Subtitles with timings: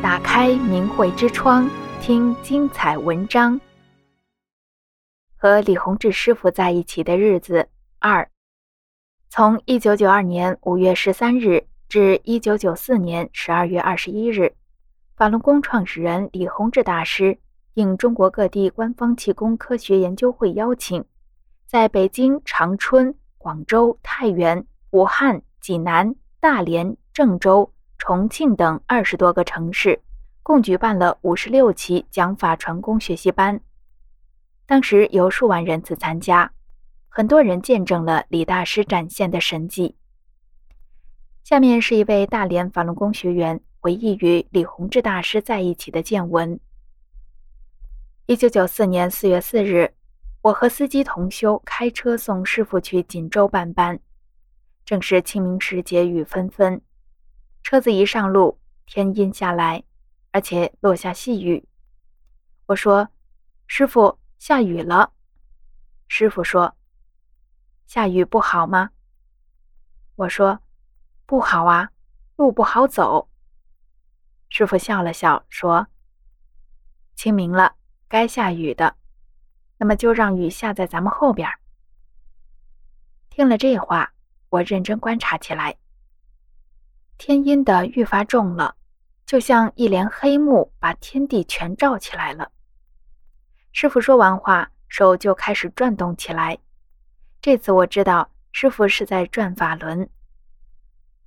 [0.00, 1.68] 打开明慧之窗，
[2.00, 3.60] 听精彩文章。
[5.36, 7.68] 和李洪志师傅在一起的日子
[7.98, 8.30] 二，
[9.28, 14.54] 从一九九二年五月十三日至一九九四年十二月二十一日，
[15.16, 17.36] 法轮功创始人李洪志大师
[17.74, 21.04] 应中国各地官方气功科学研究会邀请，
[21.66, 27.72] 在北京、长春、广州、太原、武汉、济南、大连、郑州。
[27.98, 30.00] 重庆等二十多个城市，
[30.42, 33.60] 共举办了五十六期讲法传功学习班。
[34.64, 36.50] 当时有数万人次参加，
[37.08, 39.96] 很多人见证了李大师展现的神迹。
[41.42, 46.58] 下面是一位大连法轮功学员回忆与李洪志大师在一起的见闻：
[48.26, 49.92] 一九九四年四月四日，
[50.42, 53.98] 我和司机同修开车送师傅去锦州办班，
[54.84, 56.80] 正是清明时节雨纷纷。
[57.62, 59.84] 车子一上路，天阴下来，
[60.32, 61.68] 而且落下细雨。
[62.66, 63.08] 我说
[63.66, 65.12] ：“师傅，下雨了。”
[66.08, 66.74] 师傅说
[67.86, 68.90] ：“下雨不好吗？”
[70.16, 70.60] 我说
[71.26, 71.90] ：“不好啊，
[72.36, 73.28] 路不好走。”
[74.48, 75.86] 师傅笑了笑说
[77.14, 77.74] ：“清明了，
[78.08, 78.96] 该下雨的，
[79.76, 81.48] 那么就让雨下在咱们后边。”
[83.28, 84.12] 听了这话，
[84.48, 85.76] 我认真观察起来。
[87.18, 88.76] 天阴的愈发重了，
[89.26, 92.52] 就像一帘黑幕把天地全罩起来了。
[93.72, 96.56] 师傅说完话，手就开始转动起来。
[97.42, 100.08] 这次我知道师傅是在转法轮。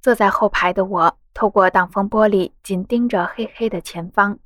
[0.00, 4.38] 坐在后排的我，透过挡风玻璃，紧盯着黑黑的前方。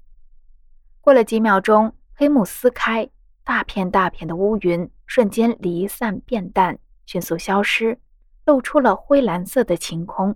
[1.02, 3.08] 过了几秒钟，黑幕撕开，
[3.44, 7.98] 大片大片的乌云瞬间离散变淡，迅速消失，
[8.46, 10.34] 露出了灰蓝色的晴空。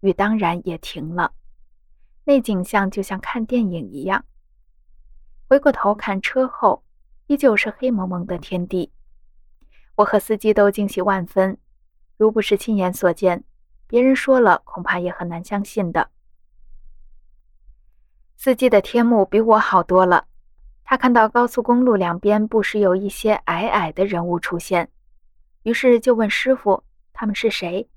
[0.00, 1.32] 雨当然也停了，
[2.24, 4.24] 那景象就像看电影一样。
[5.48, 6.84] 回过头看车后，
[7.26, 8.92] 依旧是黑蒙蒙的天地。
[9.96, 11.58] 我和司机都惊喜万分，
[12.16, 13.42] 如不是亲眼所见，
[13.88, 16.10] 别人说了恐怕也很难相信的。
[18.36, 20.26] 司机的天目比我好多了，
[20.84, 24.88] 他看到高速公路两边不时有一些矮矮的人物出现，
[25.64, 27.88] 于是就问师傅：“他们是谁？”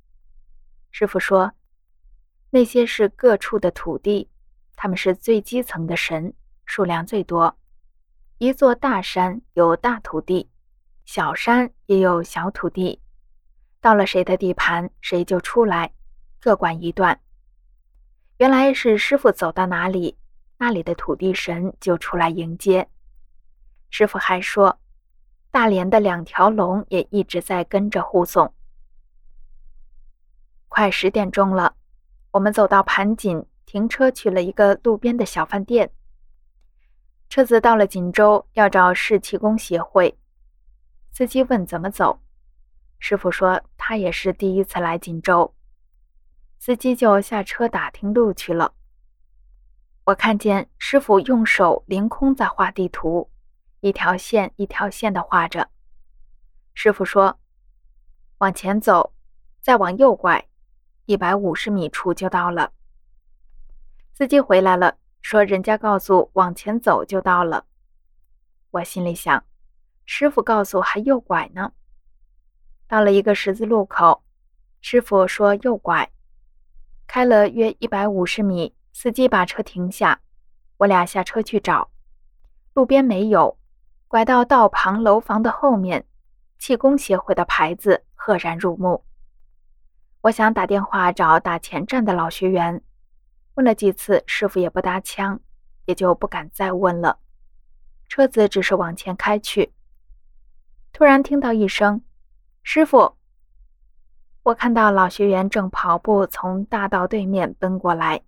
[0.89, 1.53] 师傅说。
[2.53, 4.29] 那些是各处的土地，
[4.75, 6.33] 他们是最基层的神，
[6.65, 7.57] 数量最多。
[8.39, 10.49] 一座大山有大土地，
[11.05, 13.01] 小山也有小土地。
[13.79, 15.93] 到了谁的地盘，谁就出来，
[16.41, 17.19] 各管一段。
[18.37, 20.17] 原来是师傅走到哪里，
[20.57, 22.89] 那里的土地神就出来迎接。
[23.89, 24.77] 师傅还说，
[25.51, 28.53] 大连的两条龙也一直在跟着护送。
[30.67, 31.75] 快十点钟了。
[32.31, 35.91] 我们走到盘锦，停车去了一个路边的小饭店。
[37.27, 40.17] 车子到了锦州，要找市气功协会。
[41.11, 42.21] 司机问怎么走，
[42.99, 45.53] 师傅说他也是第一次来锦州。
[46.57, 48.73] 司机就下车打听路去了。
[50.05, 53.29] 我看见师傅用手凌空在画地图，
[53.81, 55.69] 一条线一条线的画着。
[56.73, 57.39] 师傅说
[58.39, 59.13] ：“往前走，
[59.61, 60.45] 再往右拐。”
[61.05, 62.71] 一百五十米处就到了。
[64.13, 67.65] 司机回来了，说人家告诉往前走就到了。
[68.71, 69.43] 我心里想，
[70.05, 71.71] 师傅告诉还右拐呢。
[72.87, 74.23] 到了一个十字路口，
[74.81, 76.09] 师傅说右拐。
[77.07, 80.21] 开了约一百五十米，司机把车停下，
[80.77, 81.89] 我俩下车去找，
[82.73, 83.57] 路边没有，
[84.07, 86.05] 拐到道旁楼房的后面，
[86.57, 89.03] 气功协会的牌子赫然入目。
[90.21, 92.79] 我想打电话找打前站的老学员，
[93.55, 95.39] 问了几次，师傅也不搭腔，
[95.85, 97.17] 也就不敢再问了。
[98.07, 99.73] 车子只是往前开去，
[100.93, 102.03] 突然听到一声
[102.61, 103.17] “师傅”，
[104.43, 108.21] 我看到老学员正跑步从大道对面奔过来，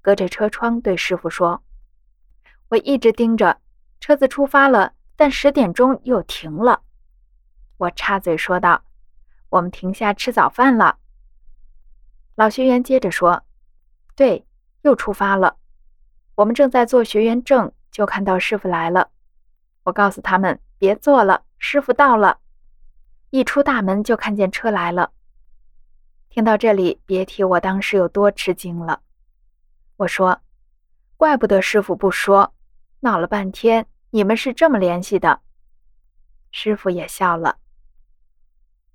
[0.00, 1.62] 隔着车窗对师傅说
[2.68, 3.60] ：“我一直盯着
[4.00, 6.80] 车子出发了，但十点钟又停了。”
[7.76, 8.82] 我插嘴说道
[9.50, 10.96] ：“我们停下吃早饭了。”
[12.36, 13.42] 老学员接着说
[14.14, 14.46] ：“对，
[14.82, 15.56] 又出发了。
[16.34, 19.08] 我们正在做学员证，就看到师傅来了。
[19.84, 22.38] 我告诉他们别做了，师傅到了。
[23.30, 25.12] 一出大门就看见车来了。
[26.28, 29.00] 听到这里，别提我当时有多吃惊了。
[29.96, 30.42] 我说：
[31.16, 32.54] 怪不得师傅不说，
[33.00, 35.40] 闹了半天，你们是这么联系的。
[36.50, 37.56] 师傅也笑了。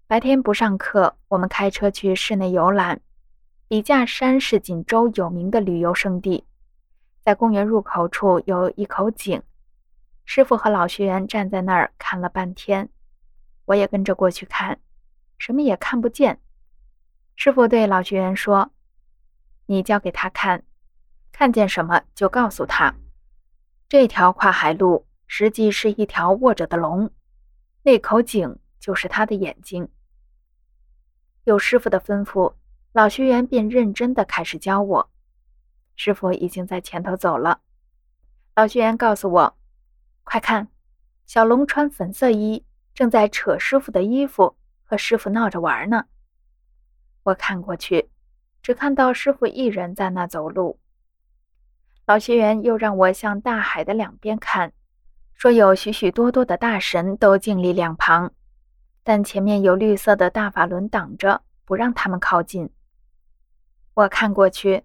[0.06, 3.02] 白天不上课，我们开车去室内游览。
[3.72, 6.44] 笔架山是锦州有名的旅游胜地，
[7.22, 9.42] 在公园入口处有一口井，
[10.26, 12.90] 师傅和老学员站在那儿看了半天，
[13.64, 14.78] 我也跟着过去看，
[15.38, 16.42] 什么也看不见。
[17.38, 18.74] 师傅对老学员说
[19.68, 20.66] ：“你交给他看，
[21.32, 22.94] 看见什么就告诉他。
[23.88, 27.10] 这条跨海路实际是一条卧着的龙，
[27.84, 29.88] 那口井就是他的眼睛。”
[31.46, 32.54] 有师傅的吩咐，
[32.94, 35.10] 老学员便认真地开始教我。
[35.96, 37.62] 师傅已经在前头走了，
[38.56, 39.58] 老学员告诉我
[40.26, 40.68] ：“快看，
[41.26, 46.06] 小龙穿粉色衣，正在扯师傅的衣服，和师傅闹着玩呢。”
[47.24, 48.10] 我看过去，
[48.62, 50.78] 只看到师傅一人在那走路。
[52.06, 54.74] 老学员又让我向大海的两边看，
[55.34, 58.34] 说有许许多多的大神都静立两旁，
[59.04, 62.70] 但前面有绿色的大法轮挡着，不让他们靠近。
[63.94, 64.84] 我看过去，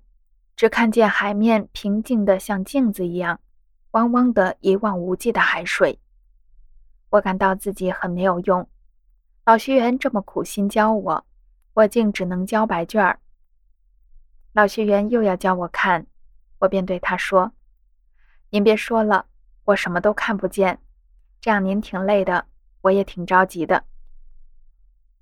[0.56, 3.40] 只看见海面平静的像镜子一样，
[3.92, 5.98] 汪汪的一望无际的海水。
[7.10, 8.68] 我感到自己很没有用，
[9.44, 11.26] 老学员这么苦心教我。
[11.74, 13.20] 我竟只能交白卷儿。
[14.54, 16.06] 老学员又要教我看，
[16.58, 17.52] 我便对他说
[18.48, 19.26] ：“您别说了，
[19.66, 20.80] 我什么都看不见，
[21.38, 22.46] 这样您挺累的，
[22.80, 23.84] 我也挺着急的。”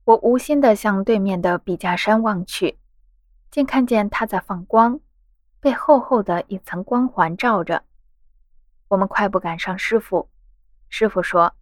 [0.07, 2.79] 我无心地向对面的笔架山望去，
[3.55, 4.99] 竟看见它在放光，
[5.61, 7.85] 被厚厚的一层光环罩着。
[8.89, 10.29] 我们快步赶上师傅，
[10.89, 11.55] 师傅说：“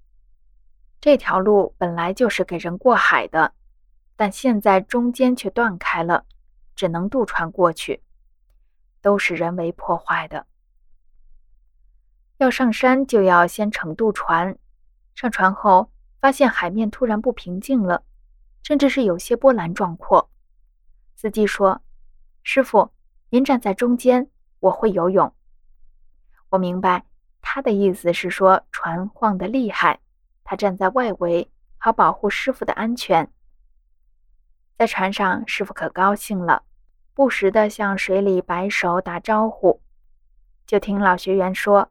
[1.03, 3.53] 这条路本来就是给人过海的。”
[4.17, 6.25] 但现在中间却断开了，
[6.75, 8.03] 只能渡船过去，
[9.03, 10.47] 都是人为破坏的。
[12.39, 14.56] 要上山就要先乘渡船，
[15.15, 15.93] 上船后
[16.23, 18.03] 发现海面突然不平静了，
[18.62, 20.31] 甚至是有些波澜壮阔。
[21.14, 21.82] 司机说
[22.43, 22.91] ：“师傅，
[23.31, 24.29] 您站在中间，
[24.61, 25.32] 我会游泳。”
[26.50, 27.05] 我明白
[27.41, 30.00] 他的意思是说船晃得厉害，
[30.44, 33.32] 他站在外围，好保护师傅的安全。
[34.76, 36.64] 在船上，师傅可高兴了，
[37.15, 39.81] 不时地向水里摆手打招呼。
[40.67, 41.91] 就听老学员说：“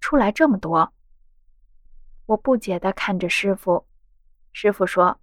[0.00, 0.92] 出来这么多。”
[2.26, 3.86] 我不解地看着师傅。
[4.52, 5.20] 师傅说：“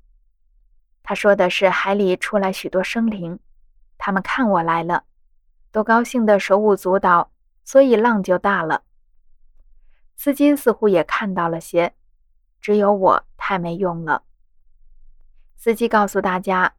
[1.07, 3.37] 他说的是海里出来许多生灵，
[3.95, 5.03] 他们看我来了，
[5.71, 7.31] 都高兴得手舞足蹈，
[7.63, 8.81] 所以浪就大了。”
[10.17, 11.93] 司机似乎也看到了些，
[12.59, 14.23] 只有我太没用了。
[15.55, 16.73] 司机告诉大家，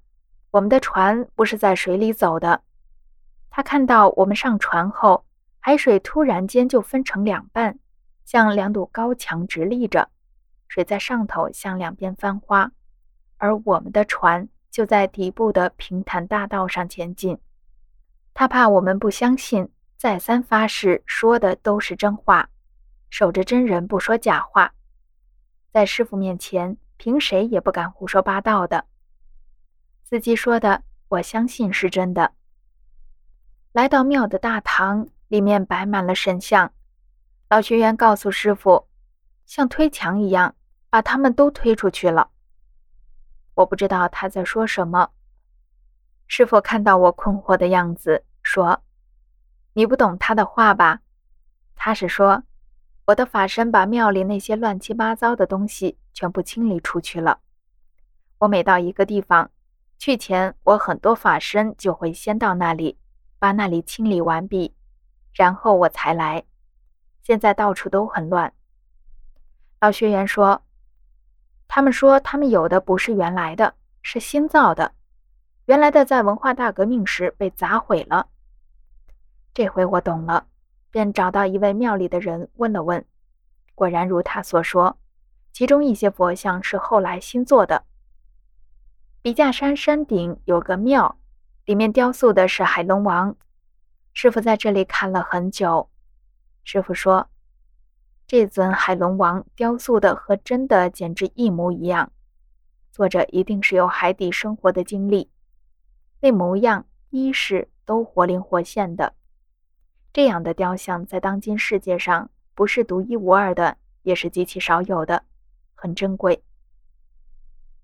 [0.51, 2.63] 我们的船不是在水里走的。
[3.49, 5.25] 他看到我们上船后，
[5.61, 7.79] 海水突然间就分成两半，
[8.25, 10.11] 像两堵高墙直立着，
[10.67, 12.73] 水在上头向两边翻花，
[13.39, 17.39] 而我们的船就在底部的平坦大道上前进。
[18.35, 22.49] 他怕我们不相信，再三发誓说的都是真话，
[23.11, 24.73] 守着真人不说假话，
[25.73, 26.77] 在师傅面前。
[26.99, 28.87] 凭谁也不敢胡说八道的。
[30.03, 32.33] 司机说的，我相信是真的。
[33.73, 36.73] 来到庙的大堂，里面摆满了神像。
[37.51, 38.89] 老学员告诉师傅，
[39.45, 40.55] 像推墙一样，
[40.89, 42.31] 把他们都推出去了。
[43.57, 45.11] 我不知道他在说什么。
[46.27, 48.83] 师傅看到我困惑的样子，说
[49.75, 51.01] ：“你不懂他的话吧？
[51.75, 52.45] 他是说，
[53.05, 57.41] 我的法身把庙里那些乱七八糟的东西。”全部清理出去了。
[58.39, 59.51] 我每到一个地方，
[59.99, 62.99] 去前我很多法身就会先到那里，
[63.39, 64.75] 把那里清理完毕，
[65.35, 66.43] 然后我才来。
[67.23, 68.51] 现在到处都很乱。
[69.79, 70.63] 老学员说
[71.69, 74.93] ：“他们说他们有的不是原来的，是新造的，
[75.67, 78.29] 原来的在文化大革命时被砸毁了。”
[79.53, 80.47] 这回我懂了，
[80.91, 83.05] 便找到一位庙里的人问了问，
[83.75, 84.99] 果然如他所说。
[85.53, 87.83] 其中一些佛像是后来新做的。
[89.23, 91.17] 笔架山山顶有个庙，
[91.65, 93.35] 里面雕塑的是海龙王。
[94.13, 95.89] 师傅在这里看了很久。
[96.63, 97.27] 师傅说，
[98.29, 102.11] 这尊海龙王雕塑的和真的简直一模一样，
[102.91, 105.31] 作者一定是有海底生活的经历，
[106.19, 109.15] 那模样、衣饰都活灵活现的。
[110.13, 115.23] 这样的雕像在当今世界上不是独一无二的，也是极其少有的。
[115.77, 116.43] 很珍贵。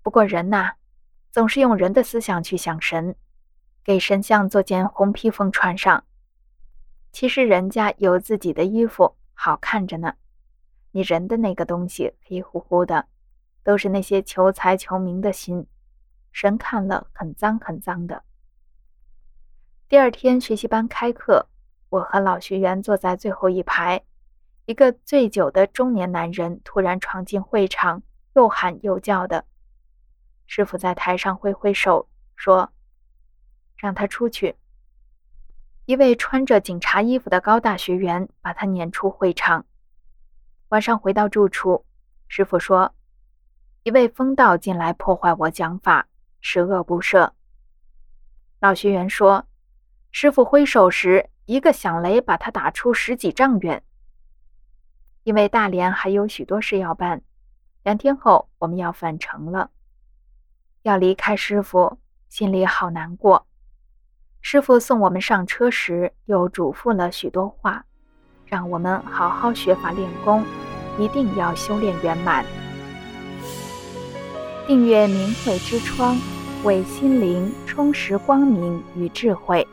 [0.01, 0.73] 不过人呐，
[1.31, 3.15] 总是用人的思想去想神，
[3.81, 6.03] 给神像做件红披风穿上。
[7.13, 10.15] 其实人家有自己的衣服，好看着呢。
[10.95, 13.07] 你人的那个东西黑乎乎的，
[13.63, 15.65] 都是那些求财求名的心，
[16.31, 18.23] 神看了很脏很脏的。
[19.89, 21.47] 第二天学习班开课，
[21.89, 24.03] 我和老学员坐在最后一排，
[24.67, 28.03] 一个醉酒的中年男人突然闯进会场，
[28.35, 29.45] 又喊又叫的。
[30.45, 32.71] 师傅在台上挥挥手，说
[33.75, 34.55] ：“让他出去。”
[35.85, 39.65] 一位穿着警察衣服的高大学员把他撵出会场。
[40.73, 41.85] 晚上回到住处，
[42.27, 42.95] 师傅说
[43.85, 46.07] ：“一位疯道进来破坏我讲法，
[46.41, 47.29] 十恶不赦。”
[48.59, 49.45] 老学员说
[50.09, 53.83] ：“师傅挥手时，一个响雷把他打出十几丈远。”
[55.21, 57.21] 因为大连还有许多事要办，
[57.83, 59.69] 两天后我们要返程了，
[60.81, 61.99] 要离开师傅，
[62.29, 63.45] 心里好难过。
[64.41, 67.85] 师傅送我们上车时，又嘱咐了许多话，
[68.47, 70.43] 让我们好好学法练功，
[70.97, 72.45] 一定要修炼圆满。
[74.65, 76.17] 订阅明慧之窗，
[76.63, 79.67] 为心灵充实光明与智慧。